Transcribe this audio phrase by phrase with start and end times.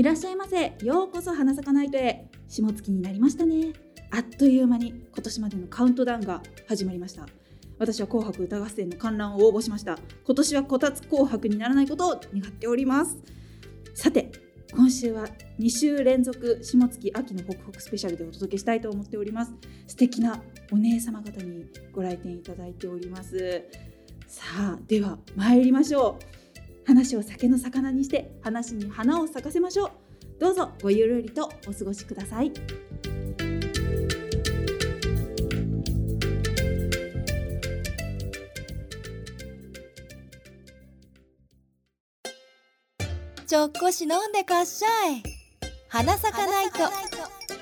[0.00, 0.72] いらっしゃいませ。
[0.82, 2.24] ようこそ花咲かナイトへ。
[2.48, 3.74] 下月になりましたね。
[4.10, 7.26] あっという間に今年までのカウントダウンが始まりました。
[7.78, 9.98] 私は紅白歌合戦の観覧を応募しました。
[10.24, 13.18] 今年はこたつ紅白にならないことを願っております。
[13.92, 14.32] さて
[14.72, 15.26] 今週は
[15.58, 19.52] 2週連続下月秋のホクホクスペシャルでお届けしたいと思っております。
[19.86, 20.40] 素敵な
[20.72, 23.64] お姉様方にご来店いただいております。
[24.26, 26.39] さあでは参りましょう。
[26.90, 29.90] 話を酒の魚にして話に花を咲かせましょう。
[30.40, 32.50] どうぞごゆるりとお過ごしください。
[43.46, 45.22] ちょっこし飲んでかっしゃい。
[45.88, 47.59] 花咲かないと。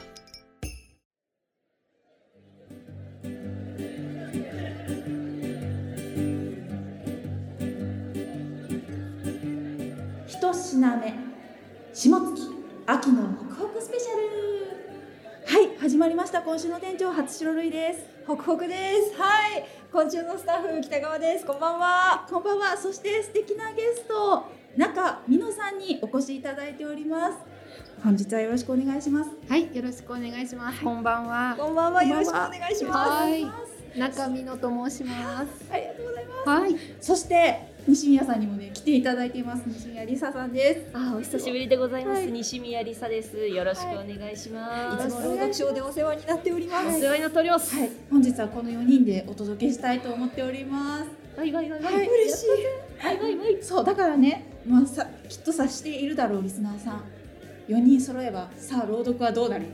[10.48, 11.12] 一品目
[11.92, 12.42] 下月
[12.86, 18.74] 秋のホクホクスペシャルはい始まりました今週の店長初白類ですホクホクで
[19.14, 19.20] す。
[19.20, 21.46] はい、今週のスタッフ北川です。
[21.46, 22.26] こんばんは。
[22.28, 24.44] こんばんはそして素敵なゲスト
[24.76, 27.38] 中美濃さんにお越しいただいております
[28.04, 30.82] 本日はよろしくお願いしますはい、よろしくお願いします。
[30.82, 31.56] こんばんは。
[31.58, 32.00] こんばんは。
[32.00, 33.10] こんばんはよろしくお願いします。
[33.10, 35.48] はい、中美乃と申します。
[35.70, 42.20] ありがとうございますはい、そして西宮さんにもね来ていただいています西宮梨沙さんですあ、お久しぶりでございます。
[42.20, 43.38] はい西宮梨沙です。
[43.48, 45.06] よろしくお願いします。
[45.06, 47.00] いつも朗読賞でお世話になっておりまおす。
[47.00, 47.74] 世話になっております。
[47.74, 51.82] はい本日はこの4人でお届けしたいと思っておりますわいわいわい。
[51.82, 53.04] はい嬉しい。
[53.06, 53.62] わいわいわい。
[53.62, 57.02] そうだからね、まあ、さきっと察しているだろうリスナーさん
[57.68, 59.64] 4人揃えばさあ朗読はどうなる？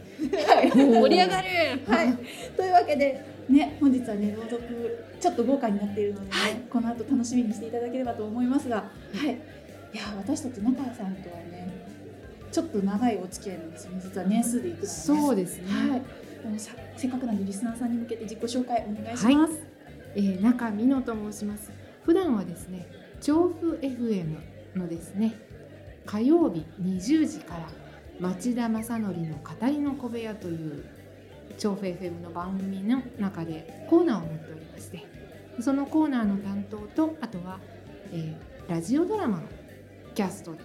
[0.47, 1.49] はい盛り上がる。
[1.89, 2.17] はい、
[2.57, 8.77] というわけで、ね、本日はね、朗読、ちょっと豪華になっているので、ねこの後楽しみにしていただければと思いますが。
[8.77, 8.85] は
[9.23, 11.95] い、いや、私たち中谷さんとはね。
[12.55, 14.89] ちょっと長いお付き合いなんですよね、実は年数でいくのはね。
[14.89, 15.65] そうですね。
[15.91, 16.03] はい、
[16.97, 19.61] せっかくなんで、リスナーさんに向けて自己紹介お願いします。
[20.15, 21.73] えー、中美乃と申します。
[22.05, 22.87] 普段はですね、
[23.21, 24.37] 調布 FM
[24.77, 25.35] のですね、
[26.07, 27.69] 火曜日20時から
[28.21, 30.85] 町田正則の語りの小部屋という
[31.59, 35.05] 調布 FM の番組の中でコーナーを持っておりまして、
[35.61, 37.59] そのコーナーの担当とあとは、
[38.13, 39.43] えーラジオドラマの
[40.15, 40.59] キャストで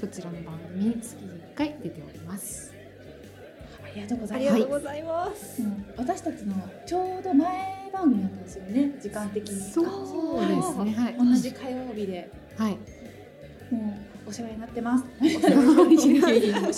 [0.00, 2.72] そちらの番組に月に1回出ております。
[3.84, 4.52] ありがとうございます。
[4.52, 5.00] がとうござい。
[5.02, 5.06] うん
[5.96, 6.54] 私たちの
[6.86, 9.60] ちょうど前番組だったんですよね、時間的に。
[9.72, 10.94] そうですね。
[10.94, 11.16] はい。
[11.18, 12.78] 同じ火曜日で、はい。
[13.74, 15.04] もうお世話になってます。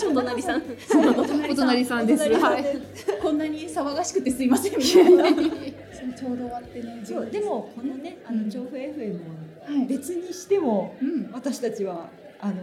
[0.07, 0.63] お隣さん。
[1.49, 2.23] お隣さんです。
[2.29, 2.65] はい。
[3.21, 5.25] こんなに騒がしくてすいませんみたいな。
[5.25, 7.03] そうちょうど終わってね。
[7.29, 9.19] でもこのねあうんの調布 FM
[9.67, 9.85] ははい。
[9.85, 11.29] 別にしてもうん。
[11.33, 12.53] 私たちはあの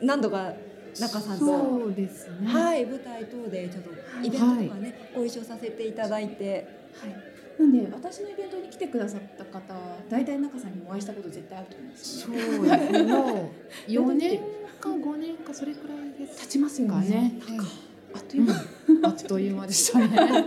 [0.00, 0.52] 何度か
[0.94, 1.44] 中さんと。
[1.44, 2.46] そうですね。
[2.46, 3.90] はい、舞台等でちょっと
[4.24, 6.68] イベントとかね、ご一緒させていただいて、
[7.00, 7.35] はい。
[7.58, 9.74] なんで私のイベントに来てくださった方、
[10.10, 12.38] 大体中さんにもお会いしたこと絶対あると思うんですそよ。
[12.38, 13.02] うですね。
[13.04, 13.50] も
[13.88, 14.40] う 4年
[14.80, 16.94] か5年かそれくらいです経ちますよね。
[17.44, 17.62] かね。
[18.14, 18.54] あっという間。
[19.08, 20.08] あっという間でしたね。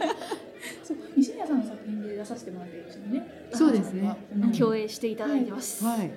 [0.83, 3.49] そう西宮さんの作品で出させてもらってるんですよね。
[3.53, 5.83] そうですねうん共演していただいてます。
[5.83, 5.99] はい。
[5.99, 6.11] もう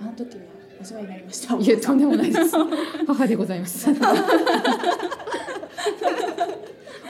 [0.00, 0.42] あの時は
[0.80, 1.56] お世話になりました。
[1.56, 2.56] いやとんでもないです。
[3.06, 3.90] 母でございます。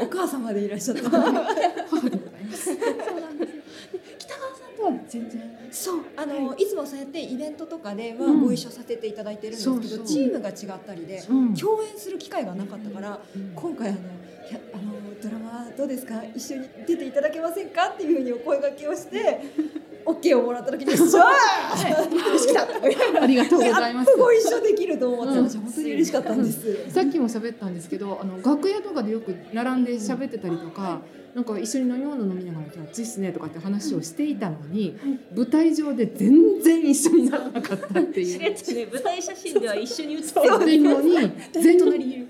[0.01, 1.09] お母様でいらっしゃった。
[1.11, 2.19] 母で
[2.53, 2.65] ます。
[2.65, 2.73] そ
[3.17, 3.63] うなんですよ。
[3.93, 5.43] で北川さんとは全然。
[5.71, 6.67] そうあの、、はい。
[6.67, 8.41] つもそうやってイベントとかではうん。
[8.45, 10.07] ご一緒させていただいてるんですけど、そうそう。
[10.07, 11.33] チームが違ったりでう。
[11.35, 13.53] ん共演する機会がなかったから、うん。
[13.55, 14.03] 今回あのい
[14.53, 14.93] やあの
[15.23, 16.23] ドラマどうですか？
[16.35, 17.89] 一緒に出ていただけませんか？
[17.89, 19.41] っていうふうにお声掛けをして
[20.07, 21.09] OK をもらった時に「そう。
[21.09, 22.69] 来た!」
[23.23, 24.17] ありがとうございます。
[24.17, 26.91] ご一緒できると思ってうん私本当に嬉しかったんです。
[26.91, 31.01] さっきも喋ったんですけど、あの楽屋とかでよく並んで喋ってたりとか、
[31.35, 34.97] なんか一緒に飲み物飲みながら今日暑いっすねとかって話をしていたのに、
[35.35, 38.39] 舞台上で全然一緒にならなかったっていう。
[38.39, 38.55] ね、
[38.93, 42.29] 舞台写真では一緒に写ってっていうのに全然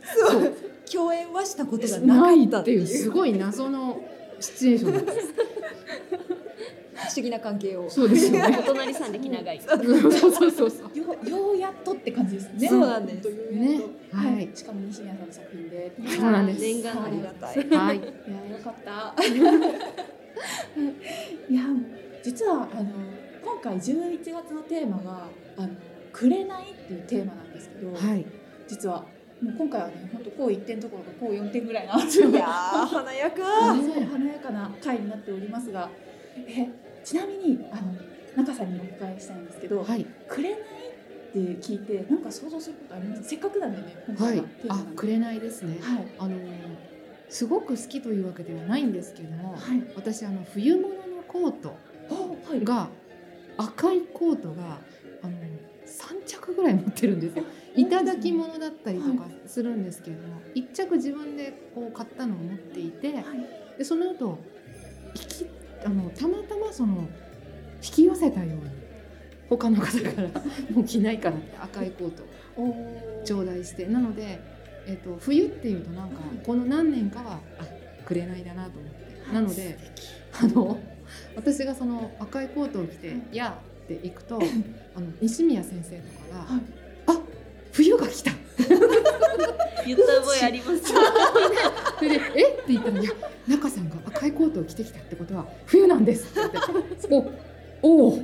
[0.90, 2.80] 共演はしたことがなかないったってていう。
[2.80, 4.00] うっいすごい謎の
[4.38, 5.34] シチュエーションです。
[7.08, 7.88] 不思議な関係を。
[7.90, 8.58] そうですよね。
[8.60, 9.60] お隣さん歴長い。
[9.60, 10.98] そうそうそうそう。
[10.98, 12.68] よようやっとって感じですね。
[12.68, 14.50] そうなんですねははいい。
[14.54, 15.92] しかも西宮さんの作品で。
[16.08, 17.56] そうなんです念願のありがたい。
[17.56, 17.96] はい。
[17.96, 18.06] いや
[18.56, 19.14] よかった。
[21.48, 21.62] いや
[22.22, 22.90] 実はあの
[23.44, 25.68] 今回11月のテーマがあの
[26.12, 28.24] くれないっていうテーマなんですけど、はい。
[28.68, 29.04] 実は
[29.42, 31.94] もう今回はね本当こう1点どころかこう4点ぐらいな。
[31.94, 33.42] いやー華やか。
[33.74, 35.90] 華やかな回になっておりますが、
[36.46, 36.68] え
[37.04, 37.94] ちなみにあの
[38.44, 40.06] 中さんにお伺いしたいんですけど、はい。
[40.28, 40.62] くれないっ
[41.30, 43.24] って聞いてなんか想像することあります？
[43.24, 44.36] せっかくなんでね今はい。
[44.36, 45.78] 回はテーマあなんですね。
[45.80, 46.06] はい。
[46.18, 46.36] あの
[47.28, 49.82] すごく好きというわけではないんですけども、はい。
[49.96, 52.64] 私あの冬物のコートはい。
[52.64, 52.88] が
[53.56, 54.78] 赤いコートが
[55.22, 55.32] あの
[55.86, 57.44] 3着ぐらい持ってるんですよ。
[57.74, 63.24] いただき物だったりとかするんですけれども、一着自分でこう買ったのを持っていて、
[63.78, 64.38] でその後
[65.14, 65.46] 引き
[65.84, 67.08] あのたまたまその
[67.82, 68.62] 引き寄せたように
[69.48, 70.28] 他の方から
[70.74, 72.32] もう着ないからって赤いコート。
[72.56, 73.86] を頂戴して。
[73.86, 74.40] なので、
[74.86, 77.64] えっと冬っていうとなんかこの何年かはあ
[78.04, 79.32] 紅だなと思って。
[79.32, 79.78] なので
[80.32, 80.78] あの
[81.36, 84.40] 私がその赤いコートを着て「や」って行くと
[84.94, 86.02] あの西宮先生と
[86.32, 86.62] かが「はい。
[87.06, 87.20] あ
[87.72, 88.32] 冬が来た!」
[89.86, 90.82] 言った覚えあります。
[91.98, 92.52] それで「え？
[92.52, 93.10] っ?」て言ったら「いや
[93.48, 96.58] 中さんが赤いコートを着てきたってことは冬なんです」って
[97.08, 97.32] 言って
[97.82, 98.22] 「おおおそ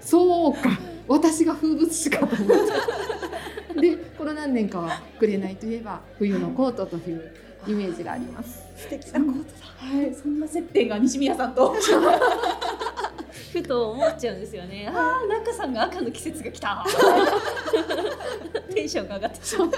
[0.00, 0.78] そうか。
[1.08, 2.48] 私が風物詩か」と思っ
[3.74, 7.32] てでこの何年かは「紅といえば冬のコート」という
[7.66, 8.62] イメージがあります。
[8.76, 9.66] 素敵なコートだ。
[9.96, 10.14] はい。
[10.14, 11.74] そんな接点が西宮さんと
[13.52, 14.88] ふと思っちゃうんですよね。
[14.88, 16.84] ああ、中さんが赤の季節が来た。
[18.74, 19.70] テンションが上がってしまう。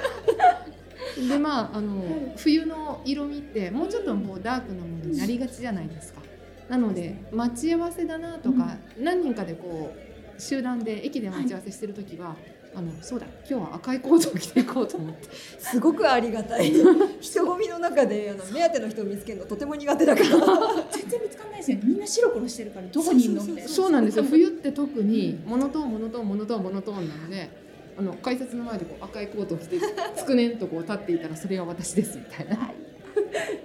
[1.29, 2.03] でまああの、
[2.37, 6.21] 冬の色味ってもうちょっとこうダークなものになりがちじゃないですか。
[6.69, 12.37] なので待ち合わせだなとか、何人かでこう集団で駅で待ち合わせしてる時は、
[12.76, 15.29] あのそうだ今日は赤いコートを着ていこうと思って。
[15.59, 16.73] すごくありがたい。
[17.21, 20.29] 人混みの中であの目当ての人を見つけるのとても苦手だから。
[20.91, 21.82] 全然見つかんないですよね。
[21.87, 24.25] みんな白黒してるからどこにいるのみたいなそうなんですよ。
[24.25, 27.50] 冬って特にモノトーンモノトーンモノトーンモノトーンなので
[27.97, 29.79] あの改札の前でこう赤いコートを着て
[30.17, 32.73] つくねんとこう立っていたらそれは私ですみたいな。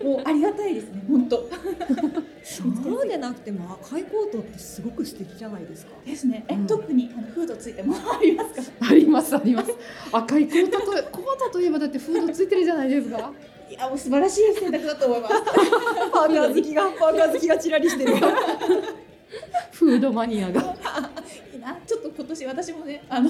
[0.04, 1.50] もうありがたいですね本当
[2.50, 2.64] そ
[3.04, 5.92] うでなくても赤いコートってすごく素敵じゃないですか？
[6.06, 6.44] ですね。
[6.48, 6.68] え、うん。
[6.68, 8.88] 特にあのフードついても ありますか？
[8.90, 9.72] ありますあります。
[10.12, 11.04] 赤いコートとコー
[11.38, 13.32] トといえばだってフードついてるじゃないですか。
[13.70, 15.34] いやもう素晴らしい選択だと思います。
[15.46, 18.16] パーカー好きがパーカー好きがちらりしてる。
[19.72, 20.76] フードマニアが。
[21.54, 21.78] いいな。
[21.86, 23.30] ちょっと今年私もねあの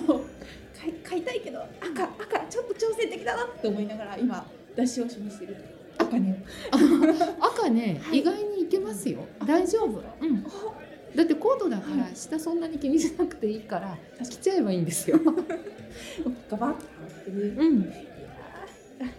[0.80, 4.46] 買い買いたいけど赤赤ちょっと挑戦的だなって思いながら今
[4.78, 5.58] 出し惜しみしてる
[6.10, 6.44] 赤ね
[7.40, 9.20] 赤ね、はい意外にいけますよ。
[9.46, 10.04] 大丈夫。
[10.22, 10.44] うん。
[11.16, 15.20] だってコートだから下そんなに気にしなくていいから着ちゃえばいいんですよ。
[16.50, 16.74] ガバッ
[17.26, 17.94] てねうん。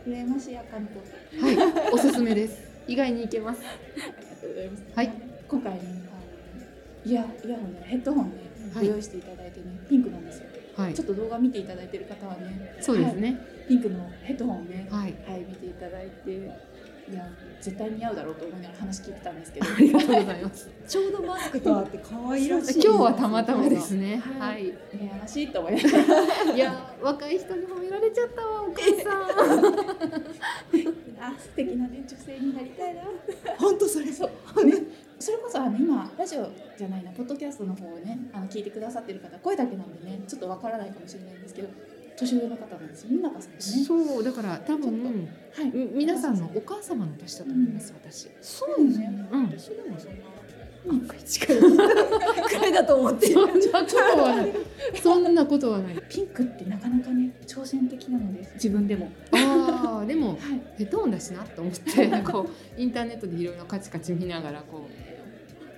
[0.07, 1.01] 羨ましい赤の子
[1.41, 2.63] はい、おすすめです。
[2.87, 3.63] 意外にいけます。
[3.65, 4.09] ありが
[4.41, 4.85] とうございます。
[4.95, 5.13] はい
[5.49, 5.81] 今回の
[7.05, 8.33] イヤイヤホンね、ヘッドホンね、
[8.75, 10.47] はいご用意していただいてね、ピンクなんですよ。
[10.77, 11.05] はいちょ。
[11.05, 13.39] っと動画見ていただいてる方はね、そうですね。
[13.69, 15.15] ピンクのヘッドホンをね、はい。
[15.27, 16.51] はい、見ていただいて、
[17.09, 17.29] いや、
[17.61, 20.69] 絶対似合うだろうと思いながら話聞いてたんですけど、ありがとうございます。
[20.89, 24.17] ちょうどマスクとあって可愛らしい今日はたまたまですね。
[24.39, 24.75] ははいい。
[24.95, 25.99] 羨ましいと思いなが
[26.47, 29.19] ら、いや、若い人に褒められちゃったわ、お母さ
[29.57, 29.75] ん。
[31.23, 33.03] あ、素敵なね、女性になりたいな。
[33.59, 34.27] 本当それそ
[34.57, 34.73] う、ね、
[35.21, 36.49] それこそあの今ラジオ
[36.79, 41.69] じゃないなポッドキャストの方をねあの聞いてくださってる方声だけなんでねちょっとわからないかもしれないんですけど
[42.21, 45.29] 年上の方なんですよ中さんねそう、だから、多分。
[45.53, 48.29] はいみ皆さんのお母様の年だと思います、私。
[48.41, 49.47] そうですねうん。
[49.47, 54.53] 私でもそんな近いくらいだと思ってそんなことはない。
[55.03, 56.03] そんなことはない。
[56.09, 60.31] ピンクってなかなかね挑戦的なので自分でもああ、でも。
[60.41, 65.21] はいヘッドホンだしなと思って、 こうインターネットでいろいろカチカチ見ながらこう。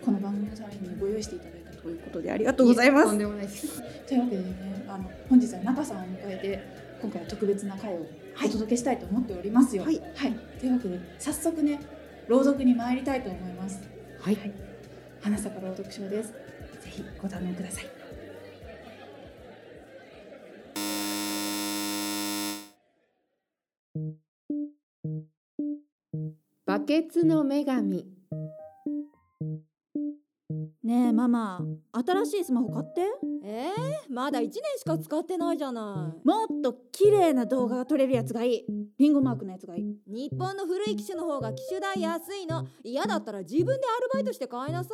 [0.04, 3.82] この番組のためにご用意していただいたということでありがとうございますとんでもないです。
[4.06, 8.06] というわけでねあの本日は中さんを迎えて今回は特別な回を
[8.44, 9.82] お届けしたいと思っておりますよ。
[9.82, 9.98] はい
[10.60, 11.80] というわけで早速ね
[12.28, 13.80] 朗読に参りたいと思います。
[14.20, 14.38] はい。
[15.20, 16.32] 花坂朗読賞です。
[16.32, 16.36] ぜ
[16.90, 17.86] ひご堪能ください。
[26.64, 28.11] バケツの女神。
[31.28, 31.60] ママ
[31.92, 33.02] 新しいスマホ買って。
[33.44, 38.64] えー、まだ1年しか使ってないじゃなもっと綺麗な動画が撮れるやつがいい。
[38.98, 39.82] リンゴマークのやつがいい。
[39.82, 42.66] い日本の古い機種の方が機種代安いの。
[42.82, 44.90] 嫌だったら自分でアルバイトして買いなさ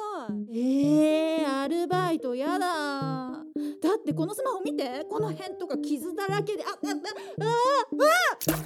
[0.51, 0.59] い。
[0.59, 2.59] えー、アルバイトやだ。
[2.59, 5.07] だってこのスマホ見て。
[5.09, 6.65] この辺とか傷だらけで。
[6.65, 6.89] ああああ
[8.51, 8.59] あ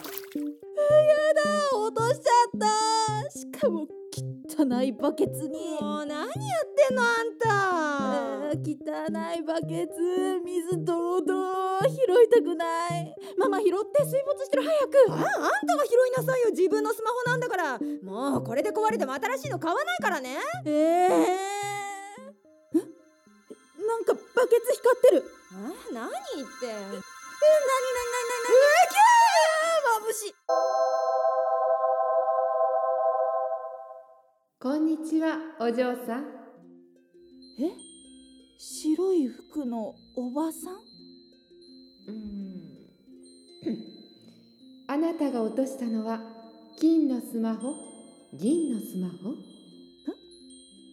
[0.81, 5.81] あやだ落としちゃったしかも汚いバケツに。
[5.81, 6.35] もう何やっ
[6.88, 8.52] てんのあんた。
[8.52, 8.61] 汚
[9.38, 10.40] いバケツ。
[10.45, 13.14] 水ドロドロ拾いたくない。
[13.38, 15.12] ママ拾って水没してる早く。
[15.12, 15.23] ああん
[15.66, 16.50] たが拾いなさいよ。
[16.50, 17.78] 自分のスマホなんだから。
[18.02, 20.37] もうこれで壊れても新しいの買わないからね。
[20.66, 21.07] えー、え
[22.75, 25.25] なんかバケツ光ってる。
[25.92, 27.02] 何言ってえなになになに
[28.25, 30.35] なにうわキャー眩しい
[34.62, 36.25] こんにちはお嬢さん。
[37.59, 37.73] え？
[38.57, 40.75] 白い服のおばさん？
[40.76, 43.76] うーん。
[44.87, 46.21] あなたが落としたのは
[46.78, 47.75] 金のスマホ？
[48.35, 49.35] 銀のスマホ？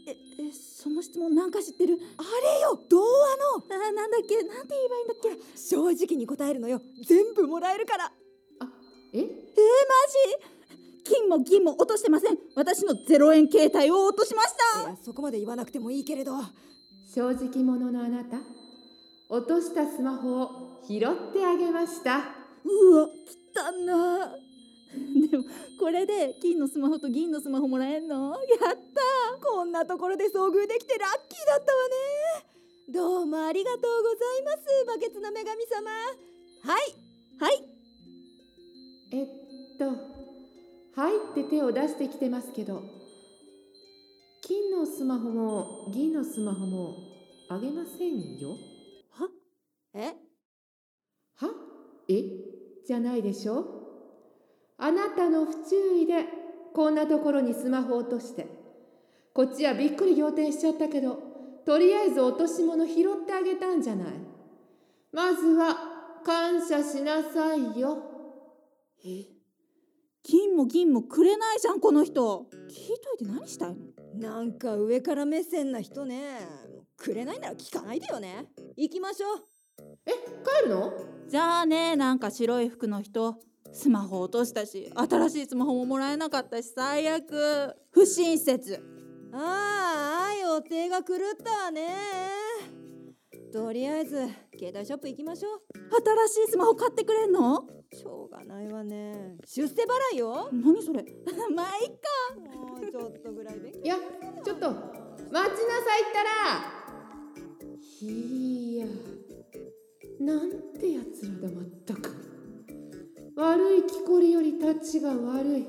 [0.08, 2.00] ええその質問なんか知ってる？
[2.18, 3.06] あれよ童話
[3.38, 5.38] のあなんだっけなんて言えばいいんだっけ？
[5.56, 6.82] 正直に答えるのよ。
[7.08, 8.12] 全部もらえるから。
[9.14, 9.20] え？
[9.20, 9.30] えー、マ
[10.42, 10.59] ジ？
[11.10, 12.38] 金も銀も落としてません。
[12.56, 14.82] 私の0円携帯を落としました。
[14.90, 16.34] いやそこまで言わなくてもいいけれど。
[17.14, 18.38] 正直者のあなた
[19.30, 22.18] 落としたスマホを拾ってあげました。
[22.64, 23.08] うわ
[23.56, 24.36] 汚な
[25.30, 25.44] でも
[25.80, 28.32] これで金のスマホと銀のスマホもらえんの？
[28.32, 28.40] やっ
[29.40, 29.46] た。
[29.48, 32.46] こんなところで遭遇できてラッキーだったわね。
[32.90, 35.92] どうもありがとうございますバケツの女神様。
[36.64, 36.96] はい。
[37.40, 37.64] はい。
[39.12, 39.28] えっ
[39.78, 40.19] と
[41.00, 42.84] はいって手を出してきてますけど
[44.46, 46.94] 金のスマホも銀のスマホも
[47.50, 48.58] あげませんよ。
[49.94, 50.14] え？
[51.38, 51.50] は？
[52.10, 52.24] え？
[52.86, 53.66] じゃないでしょ？
[54.78, 56.26] あなたの不注意で
[56.74, 58.48] こんなところにスマホ落として。
[59.34, 61.18] こっちはびっくり仰天しちゃったけど
[61.66, 64.08] とりあえず落とし物拾ってあげたんじゃない。
[65.14, 65.78] まずは
[66.26, 67.98] 感謝しなさいよ。
[69.06, 69.06] え？
[69.06, 69.39] 金
[70.60, 72.46] も銀もくれないじゃんこの人。
[72.70, 73.76] 聞いといて何したい
[74.20, 74.30] の？
[74.30, 76.22] なんか上から目線な人ね。
[76.98, 78.46] くれないなら聞かないでよね。
[78.76, 79.38] 行きましょう。
[80.06, 80.12] え
[80.44, 80.92] 帰るの？
[81.30, 83.38] じゃあねなんか白い服の人。
[83.72, 87.74] スマホ落としたし新しいスマホももらえなかったし最悪。
[87.92, 88.84] 不親切。
[89.32, 91.88] ああ予定が狂ったわね
[93.52, 94.16] とりあえず
[94.58, 95.62] 携帯ショップ行きましょう。
[96.30, 97.66] 新しいスマホ買ってくれんの？
[97.92, 99.38] しょうがないわね。
[99.46, 99.74] 出世
[100.12, 100.50] 払いよ。
[100.52, 101.04] 何それ？
[101.56, 101.98] まあいっか。
[102.40, 103.96] もうちょっとぐらい勉強いや
[104.44, 106.80] ちょっと待ちなさいったら。
[108.02, 108.86] いや
[110.20, 112.12] なんてやつらだまったく。
[113.36, 115.66] 悪い木こりより立ちが悪い。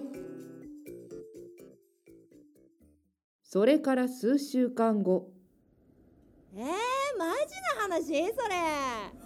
[3.42, 5.32] それから数週間後
[6.54, 8.04] えー、マジな話？
[8.07, 8.57] それ。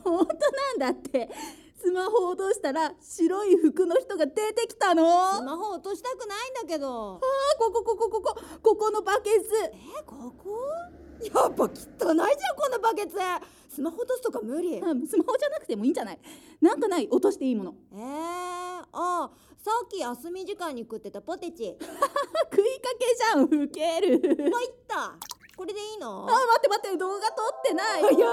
[0.03, 1.29] 本当なんだって。
[1.81, 5.05] スマホ落としたら白い服の人が出てきたの。
[5.07, 7.21] あスマホ落としたくないんだけど。
[7.21, 7.21] こ
[7.59, 8.91] こここここここ。
[8.91, 9.49] のバケツ。
[9.65, 10.59] えここ？
[11.23, 12.17] やっぱ汚いじゃん
[12.57, 13.17] このバケツ。
[13.69, 14.75] スマホ落とすとか無理。
[14.77, 16.19] えあスマホじゃなくてもいいんじゃない。
[16.61, 17.75] なんかない落としていいもの。
[17.93, 21.77] ー、あさっき休み時間に食ってたポテチ。
[21.81, 24.21] 食いかけじゃんウケる。
[24.53, 25.17] 入った
[25.57, 26.23] これでいいの？
[26.23, 28.03] あ待って待って動画撮ってない。
[28.03, 28.11] や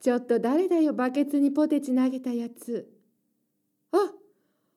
[0.00, 2.88] ちょっと誰だよバケツにポテチ投げたやつ。
[3.92, 4.12] あ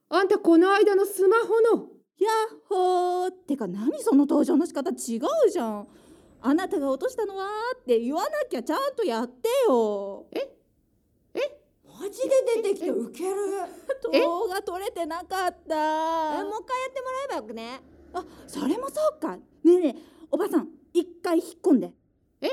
[0.09, 1.89] あんたこの間のスマホの。
[2.17, 3.31] ヤッホー。
[3.31, 5.87] ってか何その登場の仕方違うじゃん。
[6.41, 10.25] あなたが落としたのはって言わなきゃちゃんとやってよ。
[11.99, 12.29] マジで
[12.63, 13.41] 出てきてウケる。
[14.13, 14.21] え？
[14.21, 16.39] 動画撮れてなかった。
[16.39, 17.83] えもう一回やってもらえばよくね？
[18.13, 19.35] あそれもそうか。
[19.35, 21.91] ねえねえおばさん一回引っ込んで。
[22.41, 22.47] え？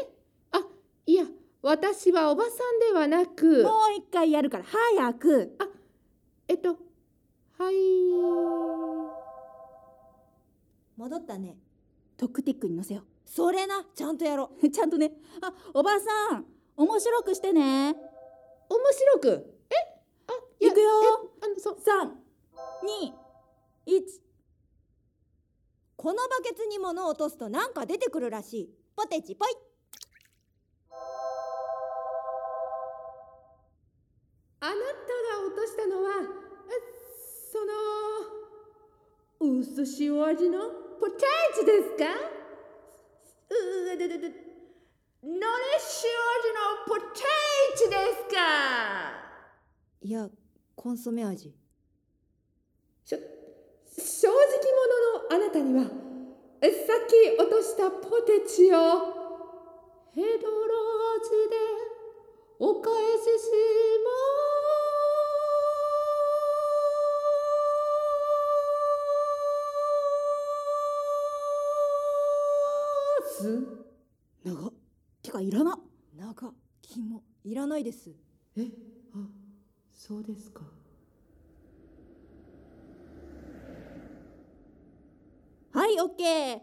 [0.52, 0.60] あ
[1.06, 1.24] いや
[1.62, 3.62] 私はおばさんではなく。
[3.64, 5.56] もう一回やるから早く。
[6.48, 6.76] えっと
[7.58, 7.74] はい。
[10.96, 11.56] 戻ったね。
[12.16, 14.68] トックティックに載せよそれなちゃんとやろう。
[14.70, 15.12] ちゃんとね。
[15.42, 17.88] あおばさん面白くしてね。
[17.90, 17.96] 面
[18.92, 19.28] 白く？
[19.70, 19.74] え？
[20.28, 20.90] あいやいくよ。
[21.42, 22.18] えあのそ三
[22.84, 23.12] 二
[23.86, 24.20] 一
[25.96, 28.70] このバケツに物を落とすとなんか出てくるらしい。
[28.94, 29.48] ポテチポイ。
[34.60, 34.82] あなたが
[35.46, 36.10] 落としたのは
[36.68, 36.72] え
[37.52, 37.64] そ
[39.46, 40.58] の薄塩味の
[41.00, 41.24] ポテ
[41.58, 42.04] チですか？
[43.48, 44.32] うーでででのり
[45.22, 45.40] 塩味
[46.52, 47.22] のポテ
[47.76, 47.94] チで
[48.28, 48.38] すか？
[50.02, 50.28] いや
[50.74, 51.54] コンソメ味。
[53.04, 53.18] しょ
[53.98, 54.36] 正直
[55.28, 55.84] 者のあなたには
[56.60, 58.76] えさっき落としたポテチを
[60.14, 60.76] ヘドロ
[61.16, 61.56] 味で
[62.58, 63.50] お返しし
[64.04, 64.08] ま
[73.28, 73.66] す。
[74.44, 74.72] 長っ。
[75.22, 75.78] てかいらな
[76.16, 78.10] 長肝いらないです。
[78.56, 78.70] え？
[79.14, 79.18] あ
[79.92, 80.62] そうですか
[85.76, 86.62] はいオッケーえ？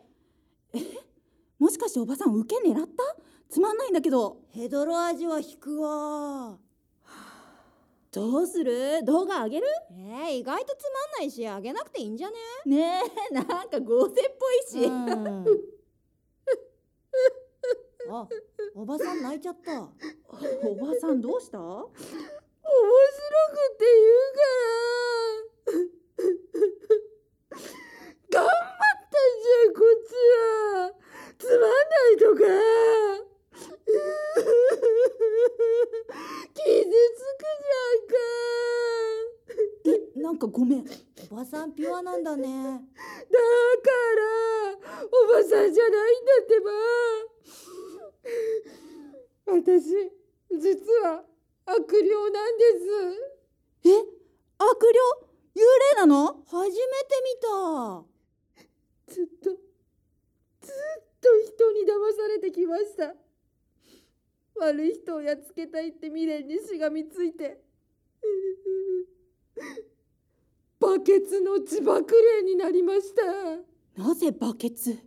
[1.59, 2.93] もしかしておばさん受け狙った？
[3.47, 4.37] つまんないんだけど。
[4.49, 6.57] ヘドロ味は引くわ。
[8.11, 9.03] どうする？
[9.05, 9.67] 動画あげる？
[9.91, 12.37] えー、意外とつまんないしあげなくていいんじゃね？
[12.65, 15.45] ねえなんか合成っぽいし、うん。
[18.09, 18.27] あ
[18.73, 19.79] おばさん泣いちゃった。
[19.79, 19.85] お
[20.75, 21.59] ばさんどうした？
[21.59, 21.93] 面白く
[23.77, 24.41] て言う
[28.33, 28.41] から。
[28.41, 28.47] 頑
[29.71, 30.11] こっち
[30.75, 30.93] は
[31.37, 31.75] つまんな
[32.09, 32.41] いとか。
[36.53, 38.15] 傷つくじゃんか。
[39.85, 40.85] えなんかごめん。
[41.31, 42.47] おばさんピュアなんだね。
[42.47, 44.77] だから
[45.11, 46.71] おばさんじゃないんだってば。
[49.45, 50.11] 私
[50.59, 51.23] 実は
[51.65, 52.85] 悪霊なんです。
[53.85, 53.89] え？
[54.57, 54.99] 悪霊？
[55.55, 55.59] 幽
[55.95, 56.43] 霊なの？
[56.47, 58.12] 初めて見た
[59.13, 59.59] ずっとずっ
[61.21, 63.13] と人に騙されてきました。
[64.55, 67.61] 悪い人をやっつけたいって未練にしがみついて。
[70.79, 74.01] バケツの自爆霊になりました。
[74.01, 74.97] なぜバケツ？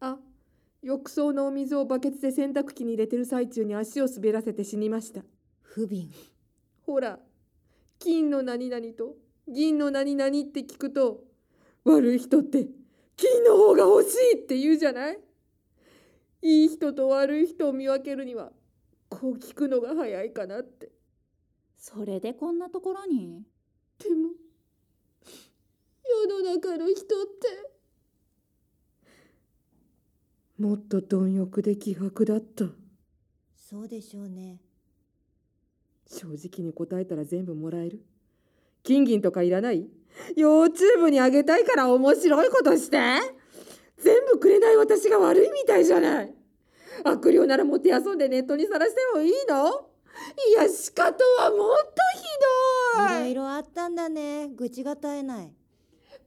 [0.00, 0.18] あ
[0.82, 5.22] 浴槽のお水をバケツで洗濯機に入れてる最中に足を滑らせて死にました。
[5.62, 6.06] 不憫。
[6.86, 7.18] ほら
[7.98, 9.16] 金の何々と
[9.48, 11.24] 銀の何々って聞くと
[11.84, 12.66] 悪い人って
[13.16, 15.18] 金の方が欲しいって言うじゃない？
[16.42, 18.50] いい人と悪い人を見分けるには
[19.08, 20.90] こう聞くのが早いかなって。
[21.78, 23.42] それでこんなところに？
[23.98, 24.30] でも
[26.04, 27.12] 世の中の人って
[30.58, 32.66] もっと貪欲で気迫だった。
[33.56, 34.60] そうでしょうね。
[36.06, 38.04] 正直に答えたら全部もらえる
[38.82, 39.86] 金銀とかいらない
[40.36, 42.98] ?YouTube にあげたいから面白いことして？
[43.98, 46.34] 全部くれない私が悪いみたいじゃない。
[47.04, 49.88] 悪霊ならもてあそんでネットにさらしてもいいの？
[50.48, 53.30] いやしかとはもっとひどい。
[53.32, 54.48] いろいろあったんだね。
[54.48, 55.52] 愚痴が絶えない。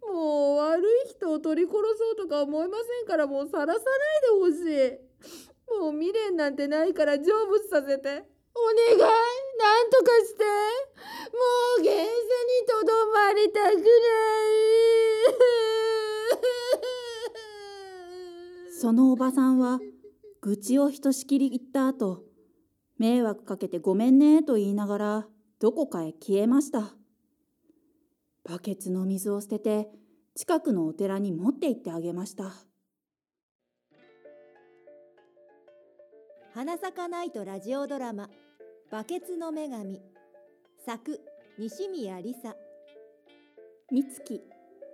[0.07, 3.79] もう悪い人を取り殺そうとか思いませんからもうさらさない
[4.21, 4.59] でほし
[5.79, 5.81] い。
[5.81, 8.23] もう未練なんてないから成仏させて。
[8.57, 8.61] お
[8.97, 9.11] 願い
[9.57, 10.49] なんとかしても
[11.79, 12.07] う現世に
[12.67, 13.85] とどまりたくない。
[18.79, 19.79] そのおばさんは
[20.41, 22.23] 愚痴をひとしきり言った後
[22.99, 25.27] 迷惑かけてごめんねと言いながら
[25.59, 26.93] どこかへ消えました。
[28.43, 29.89] バケツの水を捨てて
[30.35, 32.51] 近くのお寺に持って行ってあげました。
[36.53, 38.29] 花咲かないとラジオドラマ
[38.95, 40.01] バケツの女神。
[40.85, 41.19] 作
[41.59, 42.55] 西宮梨沙
[43.91, 44.41] 美月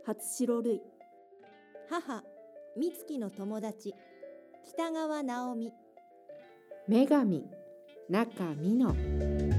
[0.07, 0.81] 初白類。
[1.87, 2.23] 母
[2.75, 3.93] 美月の友達。
[4.65, 5.71] 北川直美。
[6.87, 7.45] 女神
[8.09, 9.50] 中美濃。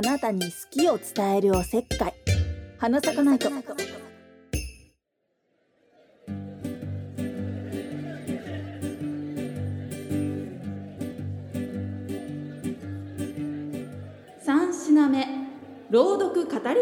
[0.00, 2.14] あなたに好きを伝えるおせっかい。
[2.78, 3.50] 花咲かないと。
[14.42, 15.26] 三品目。
[15.90, 16.74] 朗読語りたい。
[16.74, 16.80] 語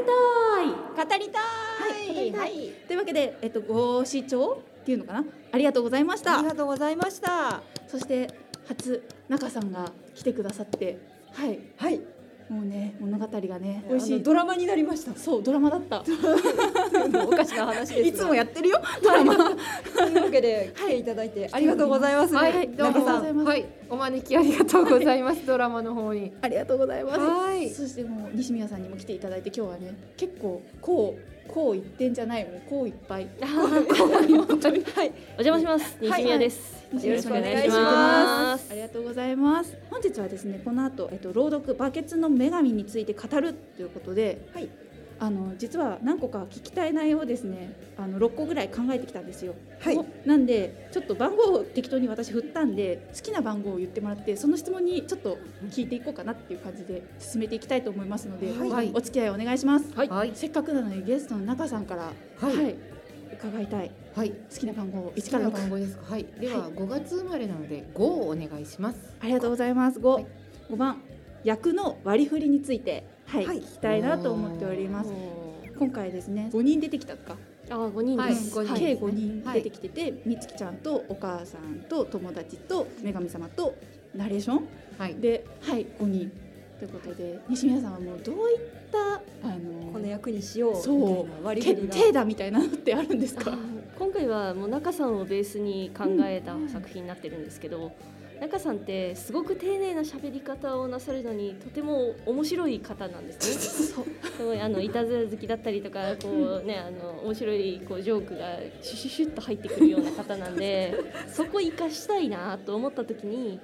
[1.19, 2.53] りたはい語りたい。
[2.87, 5.25] というわけで、えっと、ご視聴っていうのかな？
[5.51, 6.39] ありがとうございました。
[6.39, 7.63] ありがとうございました。
[7.89, 8.33] そして
[8.69, 11.01] 初中さんが来てくださって。
[11.33, 11.59] はい。
[11.77, 12.01] はい
[12.49, 14.23] もうね物語がね美味しい。
[14.23, 15.15] ドラマになりました。
[15.15, 16.03] そうドラマだった。
[17.25, 18.81] おかしな話ですいつもやってるよ。
[19.03, 19.37] ドラマ。
[19.37, 22.69] というわけで来ていただいてありがとうございます、はい、はい。
[22.69, 22.93] どう
[23.35, 23.45] も。
[23.45, 25.45] はい、お招きありがとうございます。
[25.45, 26.33] ドラマの方に。
[26.41, 27.21] ありがとうございます。
[27.21, 27.69] はい。
[27.69, 33.27] そしてもう西宮さんにも来ていただいて今日はね結構こうこう一点じゃないもうこういっぱい。
[33.41, 35.13] はい。
[35.39, 35.97] お邪魔します。
[36.01, 36.79] 西宮です。
[36.93, 38.71] よろしくお願いします。
[38.71, 39.77] ありがとうございます。
[39.91, 44.69] 本日はですねこの後えっと朗読バケツの女神について語るということで、はい
[45.21, 49.55] あの実は何個か聞きたい内容をですねあの6個ぐらい考えてきたんですよ。
[49.81, 49.97] はい。
[49.97, 55.39] おなんでちょっと番号を適当に私振ったんで好きな番号を言ってもらってその質問にちょっと
[55.71, 58.93] 聞いていこうかなっていう感じで進めていきたいと思いますので、はい。
[58.95, 60.09] お付き合いお願いします、はい。
[60.09, 60.33] はい。
[60.35, 62.77] せっかくなのでゲストの中さんからはい。
[63.33, 63.91] 伺いたい。
[64.15, 64.31] はい。
[64.31, 66.13] 好きな番号1好きからな番6号ですか？
[66.13, 66.27] はい。
[66.41, 68.99] では5月生まれなので5をお願いします。
[69.21, 69.99] ありがとうございます。
[69.99, 70.27] 5、はい。
[70.71, 71.03] 5番。
[71.45, 73.59] 役の割り振りについてはい、はい。
[73.59, 75.13] 聞きたいなと思っております。
[75.79, 77.37] 今回ですね5人出てきたか？
[77.71, 78.35] あー、五人はい。
[78.35, 78.55] です。
[78.55, 79.43] 五人計5人。
[79.45, 79.63] はい。
[79.63, 83.75] 出てきてて、みつきちゃんとお母さんと友達と女神様と
[84.17, 84.69] ナレーション？
[84.97, 85.15] はい。
[85.17, 85.85] ではい。
[86.01, 86.33] 5人。
[86.79, 88.59] ということで西宮さんはもうどういっ
[88.91, 91.29] たあのこの役にしようそう。
[91.29, 93.53] な割り決定打みたいなのってあるんですか？
[93.99, 97.93] 今回はもう中さんをベースに考えた作品になってるんですけど、
[98.41, 103.59] 中さんってすごく丁寧な喋り方をなさるのにとても面白い方なんですね。
[103.59, 110.95] すごいあのいたずら好きだったりとか こうねあの面白いこうジョークがシュシュシュッと入ってくるような方なんで
[111.29, 113.61] そこ生かしたいなと思った時に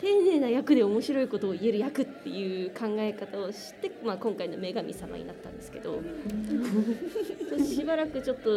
[0.00, 6.00] 丁寧な役で面白いことを言える役っていう考え方をして、まあ、今回の女神様になったんですけど
[7.64, 8.50] しばらくちょっと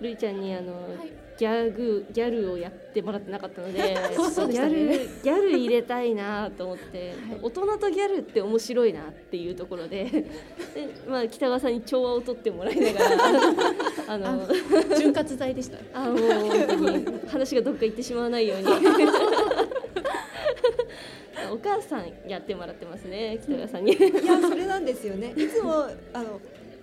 [0.00, 0.96] るいちゃんにあの、
[1.38, 3.96] ギャグギャルをやってもらってなかったので
[4.32, 7.38] そうでギャルギャル入れたいなと思って、はい。
[7.42, 10.26] 大人とギャルって面白いなっていうところで で、
[11.08, 13.06] まあ、北川さんに調和を取ってもらいながら
[14.14, 14.48] あの
[14.96, 15.78] 潤滑剤でした。
[15.94, 18.64] あもう本当に話がどっか行ってしまわないように
[21.52, 23.92] お母さんやってもらってますね北川さんに。
[23.94, 25.34] いやそれなんですよね。
[25.36, 26.40] いつもあの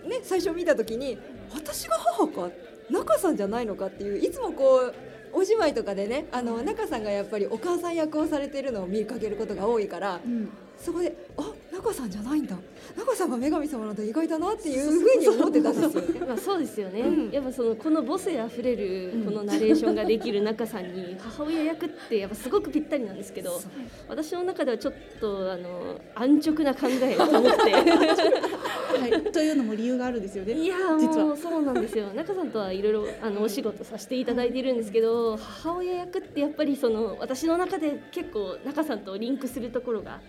[0.08, 1.17] ね最初見た時に
[1.53, 2.51] 私が母か
[2.89, 4.93] 中さんじゃないのかっていういつもこう
[5.34, 10.49] お芝居とかでねあの中さんがやっぱりお母さん役をされてるのを見かけることが多いからうん。
[10.79, 12.55] そこであ中さんじゃないんだ。
[12.97, 16.01] 中さんが女神様なんて意外だなっていうふうに思ってたんですよ。
[16.01, 16.19] ね。
[16.27, 17.32] まあそうですよね、うん。
[17.32, 23.62] やっぱそのこの母性あふれるこのナレーションができる中さんに 母親役ってやっぱすごくぴったりなんですけど
[24.08, 28.60] 私の中ではちょっとあの安直な考えを持って。
[28.89, 32.08] はい、というのも理由があるんですよねいやもうそうなんですよ。
[32.13, 40.19] 中さんとはいろいろあのお仕事させていただいているんですけど母親役ってやっぱりその私の中で結構中さんとリンクするところが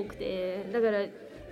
[0.00, 0.66] 多くて。
[0.72, 1.04] だから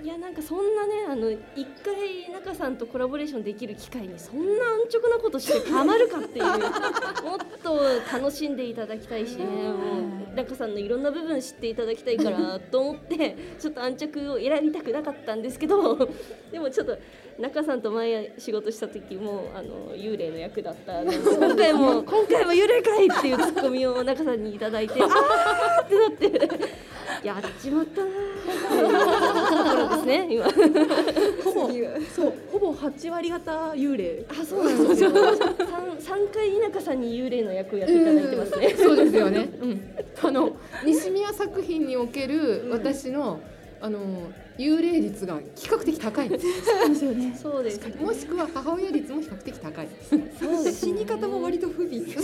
[0.03, 1.39] いやなんかそんなねあの一
[1.85, 6.45] 回中さんとコラボレーションできる機会にそんな安直なことしてたまるかっていう
[7.23, 7.79] もっと
[8.13, 10.01] 楽しんでいただきたいしねも
[10.33, 16.09] う中さんのいろんな部分知っていただきたいからと思ってちょっと安直を選びたくなかったんですけど
[16.51, 16.99] でもちょっと
[17.39, 26.93] 中さんと前仕事した時もあの幽霊の役だったので今回も 今回も幽霊かいっていうツッコミを中さんにいただいて あーってなって。
[27.23, 30.45] やっちまったなですね今。
[31.43, 31.71] ほぼ
[32.15, 34.25] そうほぼ8割方幽霊。
[34.29, 35.11] あそうなんですよ。
[35.11, 38.75] 三三回中さんに幽霊の役をやっていただいてますね。
[38.77, 39.49] そうですよね。
[40.23, 40.53] あの
[40.85, 43.41] 西宮作品における私の、
[43.83, 46.29] あの幽霊率が比較的高い。
[46.29, 46.47] です。
[46.65, 47.37] そうですよね。
[47.43, 49.89] そうですもしくは母親率も比較的高い。
[49.89, 50.11] です。
[50.39, 52.17] そうです死に方も割と不憫。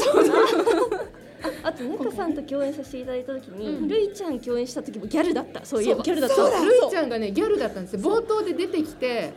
[1.65, 3.89] あと中さんと共演させていただいた時に、うん。
[3.89, 5.65] るいちゃん共演した時もギャルだった。
[5.65, 6.37] そういえばギャルだった。
[6.37, 6.51] そう。
[6.51, 6.67] そう。
[6.67, 7.95] ルイちゃんがねギャルだったんです。
[7.95, 8.01] よ。
[8.01, 9.33] 冒頭で出てきて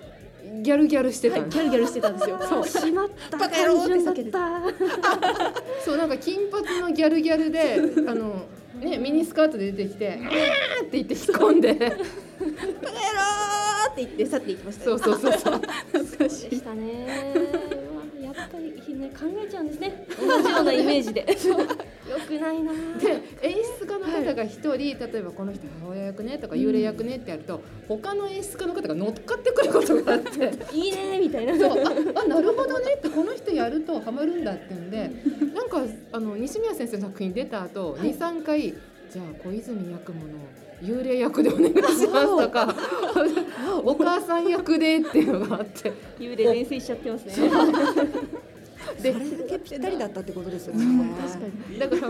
[0.61, 1.57] ギャルギャルしてたんです。
[1.57, 2.39] ギャルギャルしてたんですよ。
[2.41, 2.67] そう。
[2.67, 3.37] しまった。
[3.37, 4.31] バカ野郎って叫
[5.85, 8.45] そうなんか金髪のギャルギャルであの
[8.79, 11.73] ねミニスカートで出てきて「あー!」って言って引っ込んで。
[11.73, 12.01] バカ野郎
[13.91, 15.61] って言って去っていきましたそうそうそうそう。
[16.19, 17.33] でしたね。
[17.35, 17.39] う
[17.97, 20.05] わやっぱりね考えちゃうんですね。
[20.19, 21.25] 同じようなイメージで
[22.09, 22.73] よくないな。
[22.73, 30.51] で演出家の方が一人、例えばこの人母親役ねとか幽霊役ねってやると、他の演出家の方が乗っかってくることがあって。
[30.73, 31.57] いいねみたいな。
[31.57, 31.83] そう
[32.15, 35.11] ああなるほどねってこの人やるとハマるんだってんで
[35.53, 38.61] なんかあの西宮先生の作品出た後、二23回
[39.11, 40.31] じゃあ小泉八雲の
[40.81, 42.75] 幽霊役でお願いしますとか
[43.85, 45.91] お母さん役でっていうのがあって。
[46.19, 47.33] 幽霊連成しちゃってますね
[49.01, 50.85] でそれだけぴったりだったってことですよね。
[51.19, 51.79] 確かに。
[51.79, 52.01] だから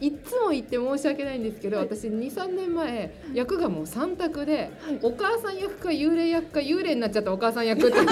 [0.00, 4.70] いっつも言って申し訳ないんですけど私23年前役がもう3択で、
[5.02, 8.06] お母さん役か幽霊役か幽霊になっちゃったお母さん役って こ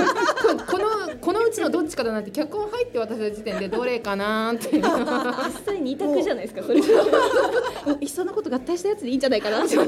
[0.67, 0.87] この
[1.21, 4.83] このうちのどっちかだなって脚本入って渡した時点でどれかなっていう。
[4.83, 4.91] 実
[5.65, 6.79] 際二択じゃないですかそれ。
[6.79, 9.77] いっそのこと合体したやつでいいんじゃないかなって。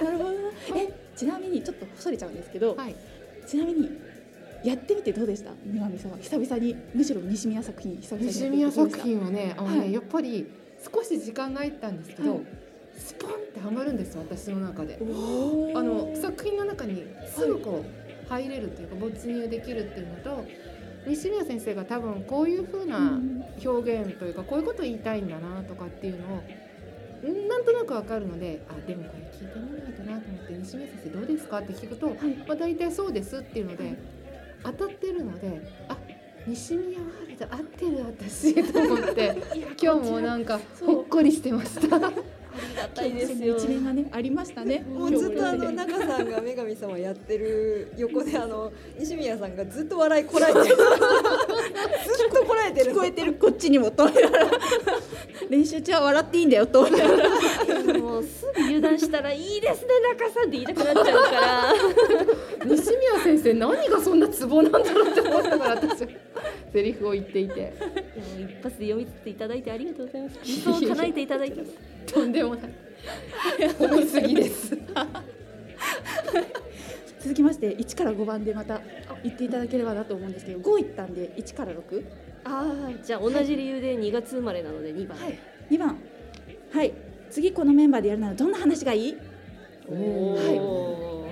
[0.00, 0.36] なるほどな。
[0.76, 2.94] えちなみにちょっとそれちゃうんですけど、はい。
[3.46, 3.90] ちなみに
[4.64, 5.52] やってみてどうでした？
[5.66, 9.92] 女神様久々にむしろ西宮作品久々に西宮作品はねあのね、はい。
[9.92, 10.46] やっぱり
[10.92, 12.40] 少し時間が入ったんですけど、はい。
[12.96, 14.98] スポンってはまるんです私の中で。
[15.00, 15.04] あ
[15.82, 20.44] の作品の中にすぐこう入れるっていうか没入できるっていうのと
[21.06, 23.40] 西宮先生が多分こういう風なうん。
[23.62, 31.58] 表現というかこういうこと言いたいんだなとかっていうのをんなんとなくわかるのであでもこれ聞いてみないとなと思って西宮先生どうですか？
[31.58, 32.08] って聞くと、
[32.46, 33.98] まあ、大体そうですっていうので
[34.62, 35.96] 当たってるのであ
[36.46, 39.36] 西宮ワールド合ってる私と思って
[39.80, 41.96] 今日もなんかほっこりしてました。
[41.96, 42.04] あり
[42.76, 43.56] がたいですよ。
[43.56, 44.80] 一面がねありましたね。
[44.80, 50.64] もうずっとあの中さんが女神様やってる横であの西宮さんがずっと笑いこらえてる。
[50.64, 50.76] ずっ
[52.32, 52.92] とこらえてる。
[52.92, 53.34] 聞こえてる。
[53.34, 54.50] こっちにもと思いながら
[55.50, 56.86] 練習中は笑っていいんだよとも
[58.18, 61.74] うすぐ油断したらいいですね中さんって言いたくなっちゃうから。
[62.76, 66.06] 西宮先生何がそんなツボなんだろうって思ったから私。
[66.72, 67.54] セリフを言っていて。
[67.54, 70.38] でも一発で読み取っていただいてありがとうございます。
[70.44, 71.62] 理想を叶えていただいて
[72.06, 72.70] とんでもない。
[73.76, 74.78] 褒めすぎです。
[77.20, 78.80] 続きまして1から5番でまた
[79.22, 82.04] 言っていただければなと思うんですけど5いったんで1から 6?
[82.44, 85.18] ああじゃあ同じ理由で2月生まれなので2番。
[85.18, 85.38] はい。
[85.70, 85.98] 2番。
[86.72, 86.92] はい。
[87.30, 89.16] 次このメンバーでやるならどんな話がいい？
[89.88, 91.30] おお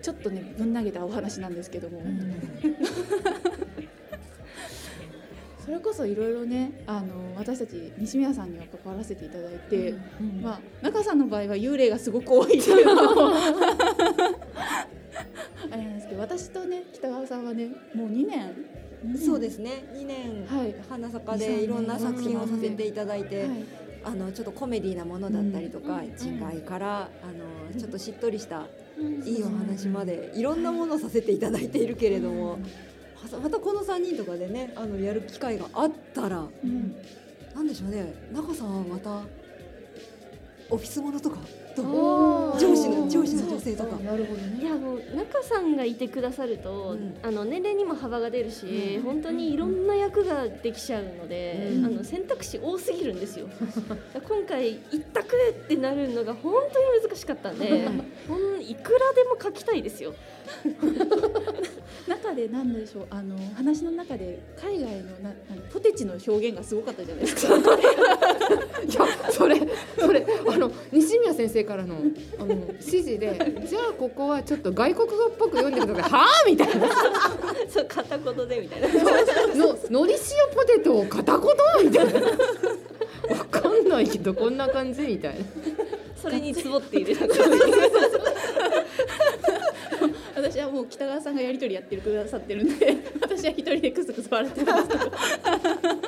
[0.00, 2.02] ちょっとねぶん投げたお話なんですけども、
[5.64, 9.94] それこそいろいろねあの私たち西宮さんには関わらせていただいて、
[10.42, 13.30] まあ中さんの場合は幽霊がすごく多いっていうのも。
[15.70, 18.52] あれなんですけど私とね北川さんはねもう2年
[19.24, 19.84] そうですね。
[19.94, 20.74] 2年はい。
[20.88, 23.64] 花坂でいろんな作品をさせていただいて、はい。
[24.04, 26.04] あのちょっとコメディなものだったりとか、うん。
[26.04, 28.66] 違いからあのちょっとしっとりした
[29.24, 32.58] いいお話までいろんなものをさせていただいているけれども、は
[33.42, 36.96] またこの3人とかでねあのやる機会があったらうん。
[37.54, 38.14] なんでしょうね。
[38.32, 39.22] 中さんはまた
[40.70, 41.38] オフィスものとか
[41.76, 42.58] どうおー。
[42.58, 43.96] 上司の上司の女性とか。
[43.96, 47.16] なるほどいねやもう中さんがいてくださると、うん。
[47.22, 49.02] あの年齢にも幅が出るし、うん。
[49.02, 51.86] 本当にいろんな役ができちゃうので、うん。
[51.86, 53.48] あの選択肢多すぎるんですよ。
[54.14, 57.88] 今回一択ってなるのが本当に難しかったんで、
[58.28, 60.14] ほんいくらでも書きたいですよ
[62.06, 67.54] 中で何でしょうあの話の中で海外のなあのポテチの表現がすごかったじゃないですか。
[68.82, 69.60] いやそれ
[69.98, 71.96] それあの西宮先生からの
[72.38, 76.12] あの指示でじゃあここはちょっと外国語っぽく読んでください。
[76.12, 76.28] はあ？
[76.46, 76.88] みたいな。
[77.68, 78.88] そう片言でみたいな。
[79.54, 80.18] ののり塩
[80.56, 81.48] ポテトを片言？
[81.84, 82.20] みたいな。
[82.20, 85.02] わかんないけどこんな感じ？
[85.02, 85.44] みたいな。
[86.20, 87.16] それにつぼっている
[91.12, 96.01] 川さんがやり取りやってくださってるんで私は一人でクスクス笑ってますけど。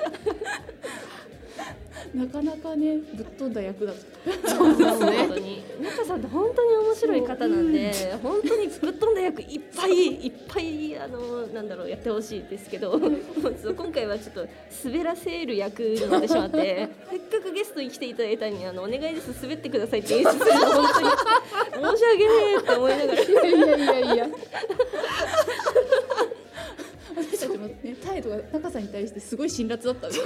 [2.14, 3.96] なかなかねぶっ飛んだ役だっ
[4.44, 4.50] た。
[4.50, 5.16] そうですね。
[5.18, 14.46] 本当に中さんって本当に面白い方なんで本当にぶっ飛んだ役いっぱいいっぱいあのなんだろうやってほしいですけど今回はちょっと
[14.84, 23.20] 滑らせる役になってしまってせっかくゲストに来ていただいたのにあのお願いです滑ってくださいって演出するの本当に申し訳ねえって思いながら。
[23.22, 24.28] いやいやいやいや。
[27.16, 30.18] 私たちもね態度が中さんに対してすごい辛辣だったんで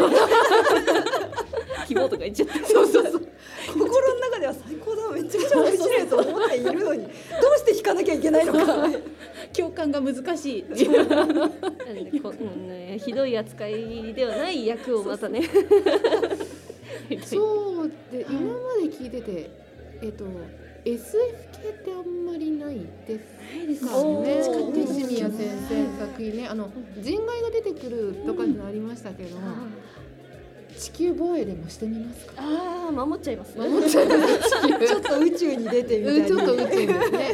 [1.89, 2.59] 希望とか言っちゃって。
[2.69, 3.29] そうそうそう。
[3.73, 5.11] 心の中では最高だ。
[5.11, 7.03] めちゃくちゃ面白いと思っているのに。
[7.09, 8.91] どうして弾かなきゃいけないのか。
[9.57, 10.65] 共感が難しい。
[10.69, 10.79] なん
[12.11, 15.43] でこ、うんね、ひどい扱いではない役をまたね。
[17.25, 17.91] そう。
[18.13, 19.51] で今まで聞いてて
[20.03, 20.25] えっと
[20.85, 23.19] SF 系ってあんまりないで
[23.75, 24.41] すかおね。
[24.43, 26.49] ー西宮先生作品ね。
[26.49, 26.71] あの
[27.03, 29.37] 人外が出てくるとかってのありましたけど、
[30.79, 32.33] 地球防衛でもしてみますか？
[32.39, 33.59] ああ守っちゃいます。
[33.59, 34.51] 守っちゃいます。
[34.63, 36.71] 地球ちょっと宇宙に出てみたいうんちょっと宇宙で
[37.05, 37.29] すね。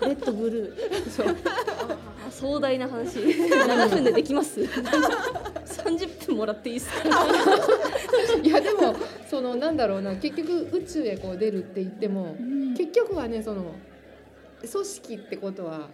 [0.02, 1.10] レッドブルー。
[1.10, 1.26] そう。
[1.28, 3.18] あ壮大な話。
[3.18, 7.08] 7分でできます？30分もらっていいですか？
[8.42, 8.94] いやでも
[9.30, 10.16] そのなんだろうな。
[10.16, 12.34] 結局宇宙へこう出るって言っても
[12.76, 13.72] 結局はねその
[14.68, 15.88] 組織ってことは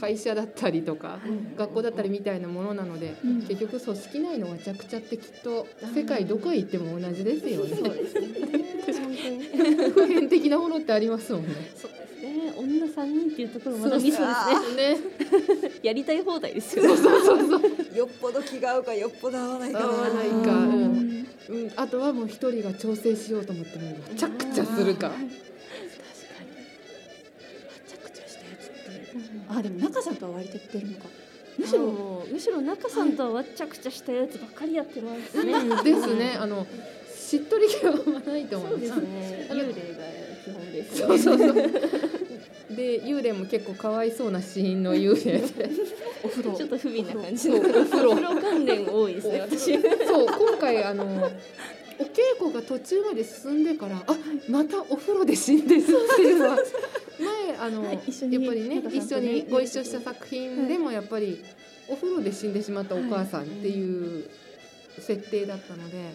[0.00, 1.18] 会社だったりとか
[1.56, 3.42] 学校だったりみたいなものなのでうん。
[3.42, 7.76] 結局組織内のわちゃくちゃってきっと世界どこへ行っても同じですよね。
[9.94, 11.48] 普遍的なものってありますもんね。
[11.76, 12.52] そうですね。
[12.56, 14.94] 女3人っていうところまだミソですね。
[14.94, 15.00] ね。
[15.82, 16.84] やりたい放題ですよ。
[16.84, 16.90] ね
[17.94, 20.34] よっぽど気が合うかよっぽど合わないか合わないか、
[21.48, 25.12] ううんあとはもう一人が調整しようと思ってもわちゃくちゃするか。
[29.56, 31.04] あでも中さんとは割とやってるのか。
[31.56, 35.52] むしろもうむしろ中さんとはわっちゃくちゃしたやつばっかりやってますね。
[35.52, 36.36] うんですね。
[36.38, 36.66] あの
[37.16, 37.92] しっとり気は
[38.26, 39.48] ないと思そううですんね。
[39.50, 39.74] 幽霊が
[40.44, 41.54] 基本ですそうそうそう。
[42.74, 45.70] で幽霊も結構かわいそうなシーンの幽霊で。
[46.24, 46.56] お風呂。
[46.56, 47.56] ちょっと不憫な感じの。
[47.56, 48.10] そうお風呂。
[48.10, 49.80] お風呂関連多いですね私。
[50.06, 51.30] そう今回あの
[51.98, 54.04] お稽古が途中まで進んでからあ
[54.48, 55.84] またお風呂で死んでるっ
[56.16, 56.58] ていうのは
[57.18, 61.44] 前あの、はいやっぱりね一緒にご一緒した作品でもやっぱり
[61.88, 64.28] お風呂で死んでしまったお母さんっていう
[64.98, 66.14] 設定だったので、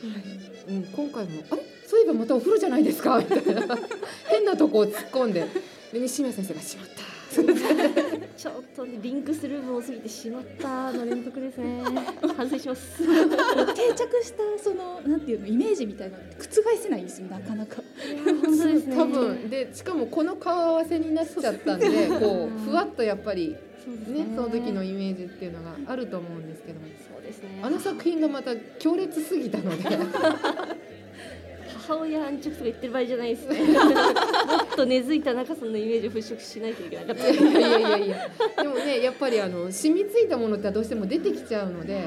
[0.68, 1.62] うん、今回も「あれ？
[1.86, 3.78] そういえばまたお風呂じゃないですか」みたいな。
[4.30, 5.46] 変なとこを突っ込んで
[5.92, 7.02] で西宮先生が「しまった」
[8.38, 11.84] ちょっとねリンクする部多すぎてしまったの連続ですね。
[12.36, 12.98] 反省します。
[12.98, 17.84] 定着したそのなんていうのイメージみたいな覆せないんですよなかなか。
[18.26, 18.96] 本当ですね。
[18.96, 26.88] 多分でしかもこの顔合わせになっちゃったんでこうふわっとやっぱりねその時のイメージっていうのがあると思うんですけども。
[27.14, 27.60] そうですね。
[27.62, 29.84] あの作品がまた強烈すぎたので
[31.90, 33.64] 母親安直とか言ってる場合じゃないですね。
[33.74, 33.86] もっ
[34.76, 37.30] と根付いた中さんのイメージを払拭しないといけなかった。
[37.32, 37.98] いやいやいや。
[37.98, 38.30] いや
[38.62, 42.04] でもねやっぱりあの染みついたものってどうしても出てきちゃうので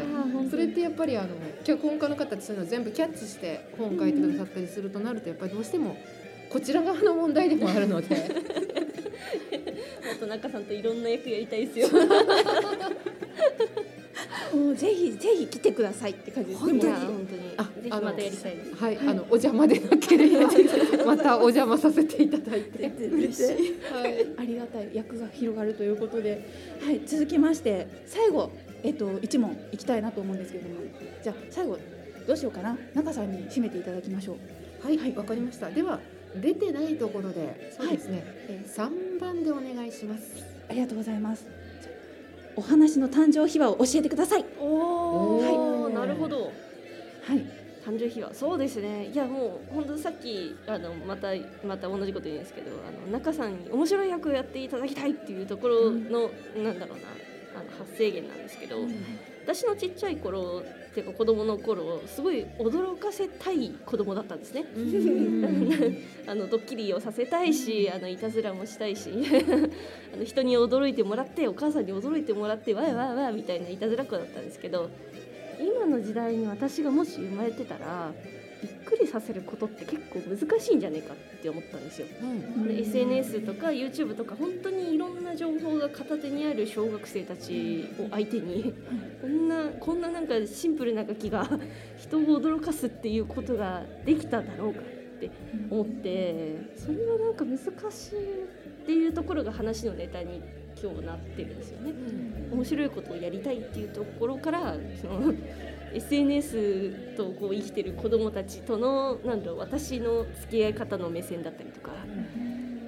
[0.48, 1.30] それってやっぱりあの
[1.64, 5.96] 脚本家の方ってそういうのを全部キャッチして本書いてくださったりするとなるとやっぱりどうしても
[6.48, 8.14] こちら側の問題でもあるので。
[10.02, 11.88] もっと中さんといろんな役やりたいですよ
[14.52, 16.60] もうぜひぜひ来てくださいって感じです。
[16.60, 16.92] 本当に。
[16.92, 17.54] 本当に。
[17.56, 18.74] あぜひまたやりたいです。
[18.74, 20.52] はい、あのお邪魔でなければ
[21.04, 22.86] またお邪魔させていただいて。
[23.06, 23.46] 嬉しい。
[23.92, 24.26] はい。
[24.36, 26.46] ありがたい役が広がるということで、
[26.80, 28.50] はい、続きまして最後、
[28.82, 30.76] えっと、一問いきたいなと思うんですけれども。
[31.22, 31.78] じゃあ最後
[32.26, 32.78] どうしようかな。
[32.94, 34.86] 中さんに締めていただきましょう。
[34.86, 35.70] はい、わかりました。
[35.70, 36.00] では
[36.40, 38.22] 出てないところで、そうですね。
[38.48, 38.90] えー三
[39.20, 40.52] 番でお願いします。
[40.72, 41.61] ありがとうございます
[42.56, 44.44] お話の誕生秘話を教えてください。
[44.60, 45.94] おお、はい。
[45.94, 46.44] なるほど。
[46.44, 47.62] はい。
[47.84, 48.32] 誕生秘話。
[48.34, 49.06] そうですね。
[49.06, 51.28] いやもう本当さっきあのまた
[51.66, 57.08] また同じこと言うんですけどあの中さんに面白い役をやっていただきたいっていうところの、なんだろうな
[57.60, 58.76] あの発生源なんですけど、
[59.44, 64.64] 私のちっちゃい頃っていうか子供の頃すごい驚かせたい子供だったんですね。
[66.26, 69.10] あのドッキリをさせたいし、あのいたずらもしたいし
[70.14, 74.90] あの人に驚いてもらってお母さんに驚いてもらってわーわーわーみたいないたずらっ子だったんですけど
[75.60, 78.12] 今の時代に私がもし生まれてたら
[78.62, 82.06] びっくりさせることって結構難しいんじゃねえかって思ったんですよ。
[82.66, 88.72] で SNS とか YouTube とか本当にいろんな情報が片手にある小学生たちを相手に
[89.20, 91.48] こんなこんななんかシンプルなガキが
[91.98, 94.84] 人を驚かすっていうことができただろうかっ
[95.18, 95.30] て
[95.68, 98.44] 思ってそれはなんか難しい
[98.82, 100.40] っていうところが話のネタに
[100.80, 101.92] 今日なってるんですよね。
[102.52, 105.32] 面白いことをやりたいっていうところからその
[105.94, 111.90] SNS とこう生きてる子どもたちとのなんだろう私の付き合い方の目線だったりとか、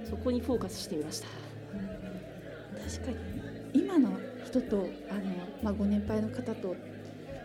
[0.08, 1.28] そこにフォーカスしてみました。
[2.90, 3.16] 確かに
[3.72, 4.10] 今の
[4.44, 5.20] 人とあの、
[5.62, 6.76] まあ、ご年配の方と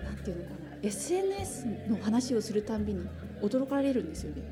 [0.04, 3.08] なんていうのかな SNS の話をするたんびに
[3.42, 4.44] 驚かれるんですよね。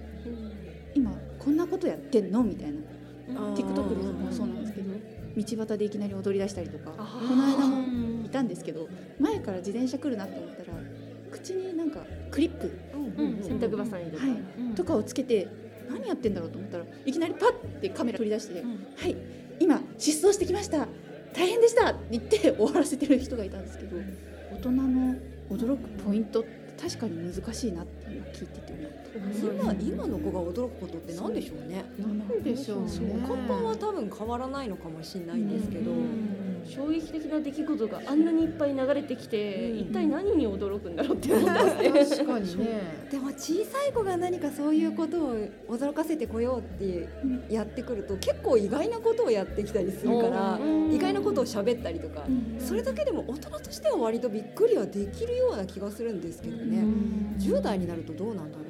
[0.95, 2.43] 今こんなことやってんの？
[2.43, 2.79] みたいな。
[3.27, 4.93] TikTok でもそうなんですけど
[5.35, 8.87] 道端でいきなり踊り出したりとかこの間もいたんですけど
[9.19, 10.73] 前から自転車来るなって思ったら
[11.47, 15.47] 口になんかクリップ、うん洗濯ばさみとか、はい、とかをつけて
[15.89, 19.15] 何やってんだろうと思ったらいきなりパッてカメラ取り出して「はい。
[19.59, 20.87] 今失踪してきました。
[21.33, 23.97] 大変でした!」って言って終わらせてる人がいたんですけど
[24.51, 25.15] 大人の
[25.49, 29.73] 驚くポイントって確かに難しいなって今聞いてて思った。
[29.73, 32.89] 今今の子が驚くことって何でしょうねなんでしょうね。
[33.27, 35.91] 根本は多分変わらないのかもしれないんですけど、
[36.65, 42.23] 衝撃的な出来事があんなにいっぱい流れてきて、一体何に驚くんだろうって思ったんですね。
[42.23, 42.81] 確かにね。
[43.11, 45.35] でも小さい子が何かそういうことを
[45.69, 47.07] 驚かせてこようって
[47.49, 52.25] やってくると結構意外なことをやってきたりするからうん意外なことを喋ったりとか
[52.59, 56.63] それだけでも大人としては割とびっくりはできるような気がするんですけどね
[57.39, 58.67] 10代になるとどうなんだろう。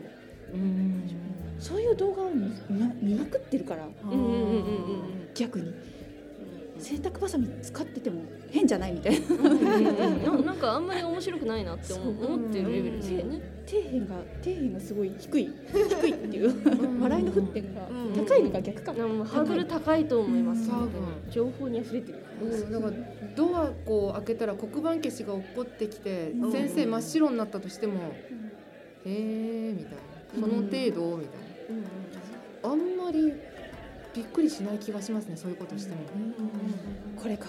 [1.59, 2.51] そういう動画を見
[3.01, 3.87] 見まくってるから。
[4.03, 4.11] うん。
[4.11, 4.63] うんうんうんうん
[5.33, 5.73] 逆に。
[6.79, 9.27] 洗濯ばさみ使ってても変じゃないみたいな。
[9.49, 13.41] うんななんかあんまり面白くないなって思思ってるレベルですよね。
[13.65, 14.05] 底辺が
[14.43, 15.49] 底辺がすごい低い。
[15.73, 17.01] 低いっていう。
[17.01, 19.07] 笑いの沸点がうん高いのか逆か、なん。
[19.09, 20.69] かもうハードル高いと思います。
[20.69, 20.89] 多分
[21.31, 22.19] 情報に溢れてる。
[22.41, 22.93] うん、だから
[23.35, 26.51] ドアこう開けたら黒板消しが落っこってきて、うん。
[26.51, 28.09] 先生真っ白になったとしても、へ
[29.05, 29.99] えみたいな。
[30.35, 31.39] その程度みたい
[32.63, 33.33] な、あんまり
[34.13, 35.97] びっくりしない気がしますねそういうことしても、
[37.21, 37.47] これか。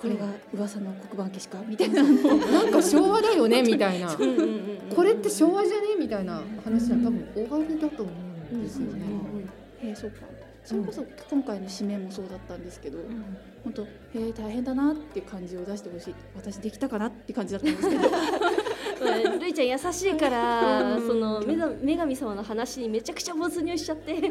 [0.00, 2.02] これが噂の黒板消しかみたいな。
[2.02, 4.14] なんか昭和だよね みたいな。
[4.94, 5.96] これって昭和じゃね？
[5.98, 8.12] みたいな話は多分終わりだと思
[8.52, 9.06] うんですよね、
[9.82, 10.18] へえそうか
[10.66, 12.98] それこそ今回の締めもそうだったんですけど、
[13.62, 16.14] 本当へえ大変だなっていう感じを出してほしい。
[16.34, 18.02] 私できたかなって感じだったんですけど。
[19.38, 24.30] るいちゃん優しいからその女神様の話にめちゃくちゃ没入しちゃって なん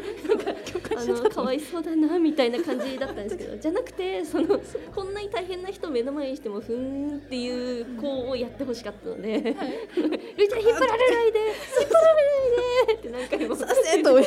[0.96, 4.60] あのかわいそうだなみたいな感じだったんですけどじゃなくてその
[4.94, 9.54] こんなに大変な人を目の前にしてもふーんっていう子をやってほしかったので、るい。
[10.48, 13.56] ちゃん引っ張られないで引っ張られないでって何回も。
[13.56, 14.18] させと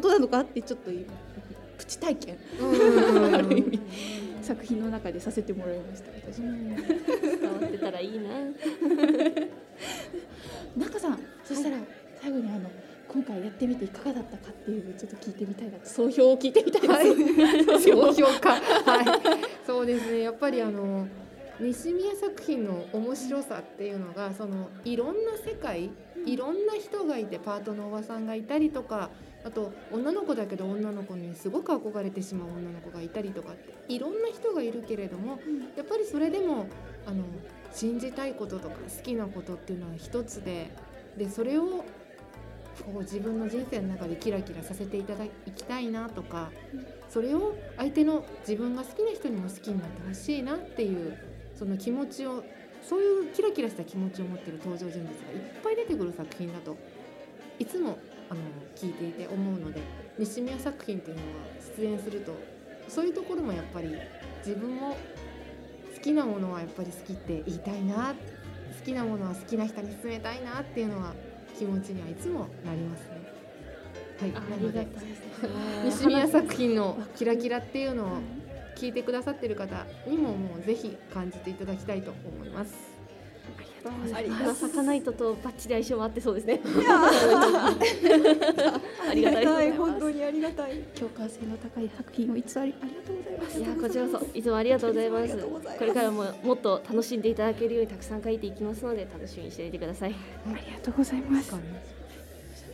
[0.00, 1.04] ことなのかってちょっと今
[1.78, 2.38] プチ体験。
[3.34, 3.80] ある意味
[4.42, 6.10] 作品の中でさせてもらいました。
[6.32, 6.52] 私も。
[6.52, 8.28] 伝わってたらいいな。
[10.76, 11.76] 中さんそしたら
[12.20, 12.70] 最後にあの
[13.08, 18.60] 今回やってみていかがだったかっていうちょっと聞いてみたいな総評を聞いてみたいです、 総評価はい。
[19.66, 20.20] そうですね。
[20.20, 21.08] やっぱりあの
[21.58, 25.90] 西宮作品の面白さっていうのがそのいろんな世界
[26.24, 29.10] いろんな人がいてパートのおばさんがいたりとか
[29.44, 35.40] あと女の子だけど女の子にすごく憧れてしまう女の子がいたりとかっていろんな人がいるけれども
[35.76, 36.66] やっぱりそれでも
[37.06, 37.24] あの
[37.72, 40.70] 信じたいこととか好きなことっていうのは一つで
[41.16, 41.84] でそれを
[42.84, 45.24] こう自分の人生の中でキラキラさせていただ
[45.54, 46.50] きたいなとか
[47.08, 51.16] それを相手の自分が好きな人にも好きになってほしいなっていう
[51.54, 52.44] その気持ちを
[52.82, 55.10] そういうキラキラした気持ちを持ってる登場人物がいっ
[55.62, 56.76] ぱい出てくる作品だと
[57.58, 57.98] いつも
[58.30, 58.40] あの
[58.76, 59.80] 聞いていて思うので
[60.18, 61.28] 西宮作品っていうのは
[61.76, 62.32] 出演すると
[62.88, 63.94] そういうところもやっぱり
[64.46, 64.96] 自分も
[65.94, 68.14] 好きなものはやっぱり好きって言いたいな
[68.78, 71.12] 好きなものは好きな人に勧めたいなっていうのは
[71.58, 73.20] 気持ちにはいつもなりますね。
[74.20, 74.32] はい。
[75.84, 78.08] 西宮作品のキラキラっていうのを
[78.76, 82.89] 聞いてくださってる方にももうぜひ感じていただきたいと思います。
[84.14, 86.60] あり花咲かないととバッチリ相性もあってそうですね。
[89.08, 89.72] ありがたい。
[89.72, 90.78] 本当にありがたい。
[90.94, 93.58] 共感性の高い作品をいつありありがとうございます。
[93.58, 94.38] いやこちらこそ。
[94.38, 95.36] いつもありがとうございます。
[95.36, 100.14] これからももっと楽しんでいただけるようにたくさん書いていきますので楽しみにしていてください。
[100.46, 101.54] ありがとうございます。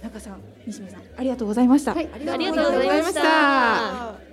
[0.02, 4.25] 中さん西見さんありがとうございました、はい、ありがとうございました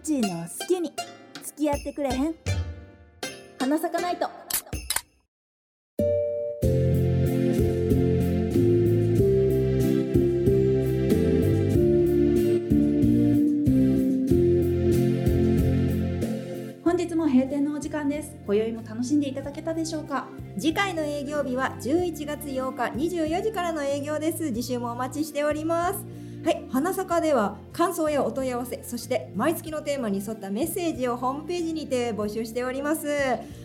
[0.00, 0.94] あうちの好きに
[1.44, 2.34] 付き合ってくれへん。
[3.58, 4.30] 花咲かないと。
[16.82, 18.34] 本日も閉店のお時間です。
[18.46, 20.28] 今宵も楽しんでいただけたでしょうか？
[20.56, 24.46] 次回の営業日は11月8日24時からの営業です。
[24.46, 26.19] 次週もお待ちしております。
[26.42, 33.06] はい、花坂では感想やお問い合わせそして毎月のテーマに沿ったメッセージをホームページにて募集しております。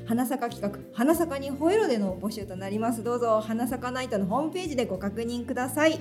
[0.05, 3.01] 花坂企画花坂に吠えろでの募集となります。
[3.01, 5.99] どうぞ花坂ナイトのホームページでご確認ください。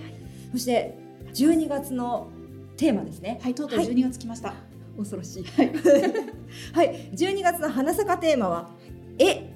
[0.51, 0.99] そして
[1.35, 2.29] 12月の
[2.77, 3.39] テーマですね。
[3.41, 3.89] はいとうとうはい。
[3.89, 4.55] 12月来ました、
[4.97, 5.45] 恐ろしい。
[5.45, 8.70] はい、 12月の花坂テーマは
[9.18, 9.54] 絵。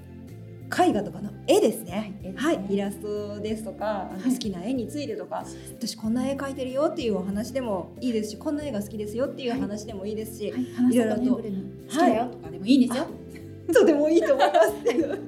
[0.69, 2.35] 絵画とかの絵ですね。
[2.37, 5.45] はい、イラストですとか、好きな絵についてとか、
[5.79, 10.59] 私こんな絵描いてるよっていうお話でもいいですし、こんな絵が好きですよっていう話でもいいですし、は
[10.91, 11.43] い、ろいろと好
[11.89, 13.07] きだよとかでもいいんですよ、
[13.73, 14.73] とてもいいと思います。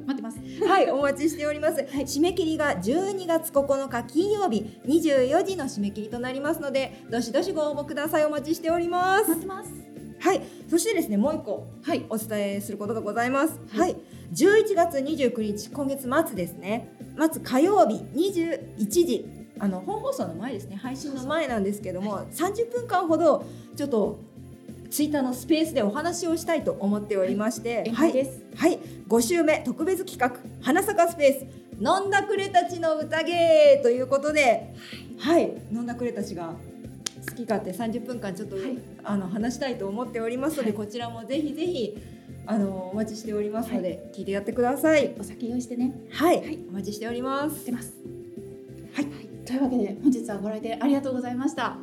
[0.07, 0.39] 待ってます。
[0.67, 1.81] はい、お待ちしております。
[1.81, 8.25] 締め切りが12月9日金曜日24時の締め切りとなりますので、どしどしご応募ください。
[8.25, 9.47] お待ちしております。
[9.47, 9.71] ます。
[10.21, 12.05] はい、そしてですね、もう一個はい。
[12.11, 13.59] お伝えすることがございます。
[13.71, 13.97] はい、
[14.33, 16.89] 11月29日、今月末ですね。
[17.33, 19.27] 末火曜日21時。
[19.59, 20.77] あの本放送の前ですね。
[20.77, 21.49] 配信の前。
[21.49, 23.45] なんですけども30分間ほど
[23.77, 24.21] ちょっと
[24.91, 28.43] ツイッターのスペースでお話をしたいと思っておりまして、はい、です。
[28.55, 28.79] はい、
[29.09, 31.61] 5週目特別企画花坂スペース。
[31.83, 33.81] 飲んだくれたちの宴！
[33.83, 34.75] ということで、
[35.19, 36.55] はい、飲んだくれたちが
[37.29, 38.79] 好き勝手30分間ちょっと、はい。
[39.03, 40.77] あの話したいと思っておりますので、はい。
[40.77, 42.20] こちらもぜひぜひ
[42.51, 45.15] あのお待ちしておりますので、聞いてやってください。
[45.21, 45.95] お酒用意してね。
[46.11, 46.59] はい、はい。
[46.69, 47.65] お待ちしております。
[47.65, 47.95] 出ます。
[48.93, 49.07] はい。
[49.47, 51.63] というわけで本日はご来店ありがとうございました。
[51.63, 51.79] は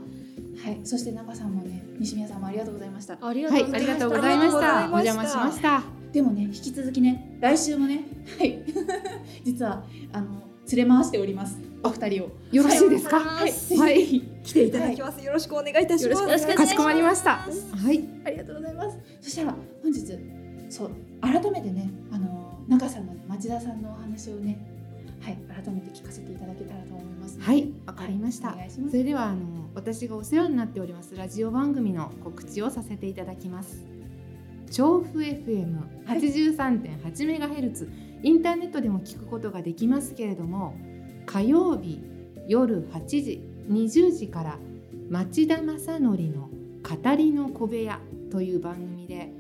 [0.70, 0.80] い。
[0.84, 3.18] そして中さんもね西宮さんもありがとうございました。
[3.22, 3.68] ありがはい、と
[4.08, 4.86] うございました。
[4.88, 5.84] お邪魔しました。
[6.12, 8.02] でもね引き続きね来週もね
[8.38, 8.60] はい。
[9.46, 11.58] 実はあの連れ回しております。
[11.82, 12.30] お二人を。
[12.52, 13.20] よろしいですか？
[13.22, 13.78] はい。
[13.78, 15.24] はい、来ていただきます。
[15.24, 16.04] よろしくお願いいたします。
[16.06, 16.58] よろしくお願いします。
[16.58, 17.38] かしこまりました。
[17.38, 17.48] は
[17.94, 18.98] い、ありがとうございます。
[19.22, 20.37] そしたら本日
[20.70, 20.92] そう
[21.22, 24.58] 改めてねあの中さんのね町田さんのお話をね
[25.22, 27.40] はい改めて聞かせていただけたらと思います。
[27.40, 28.54] はい、わかりました。
[28.54, 33.86] お願いそれではあの私がお世話になっておりますラジオ番組の告知をさせていただきます。
[34.72, 37.90] 調布 FM83.8 メガヘルツ
[38.22, 40.76] インターネットでも聞くことができますけれども
[41.26, 42.02] 火曜日
[42.48, 44.60] 夜8時20時から
[45.10, 46.50] 町田正則の
[46.84, 48.00] 語りの小部屋
[48.32, 49.32] という番組で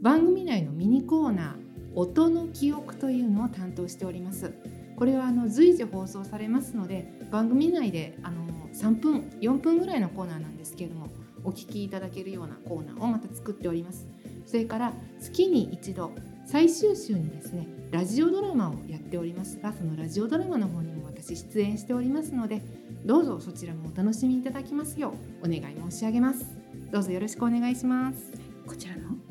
[0.00, 4.54] 番組内のミニコーナー音の記憶というのを担当しております。
[4.96, 11.08] これはあの随時放送されますので番組内であの3分4分ぐらいのコーナーなんですけれども
[11.44, 14.06] お聞きいただけるようなコーナーをまた作っております。
[14.46, 16.12] それから月に一度
[16.46, 19.58] 最終週にですねラジオドラマをやっております。
[19.60, 22.62] がそのラジオドラマの方にも私出演しておりますので
[23.04, 26.46] どうぞそちらもお楽しみいただきますようお願い申し上げます。
[26.90, 28.32] どうぞよろしくお願いします。
[28.66, 29.29] こちらの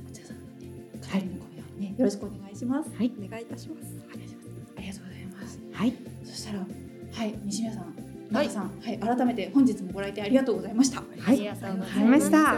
[2.00, 2.90] よろしくお願いします。
[2.96, 3.12] はい。
[3.20, 3.94] お願いいたします。
[4.10, 4.50] お願いします。
[4.78, 5.26] ありがとうござい。
[5.26, 5.94] ますはい。
[6.24, 6.60] そしたら
[7.12, 7.94] はい西宮さん
[8.32, 11.02] 中さんはい改めて本日もご来店ありがとうございました。
[11.02, 11.10] はい。
[11.26, 12.52] ありがとうございました。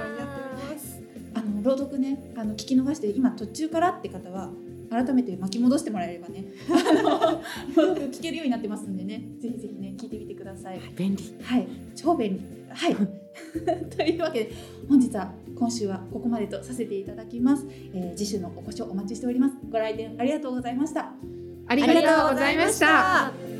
[1.33, 4.51] あの朗読ねあの聞き逃して今途中からって方は
[4.91, 6.45] 改めて巻き戻してもらえればね。
[8.11, 9.23] 聞けるようになってますんでね。
[9.39, 10.79] ぜひぜひね聞いてみてください。
[10.95, 11.35] 便利。
[11.41, 11.67] はい。
[11.95, 12.41] 超便利。
[12.69, 13.20] はい
[13.95, 14.51] というわけで
[14.87, 19.55] 本日は今週はここまでとさせていただきます、えー、次週のお越しをお待ちしております。
[19.69, 21.11] ご来店ありがとうございました。
[21.67, 23.50] ありがとうございましたた。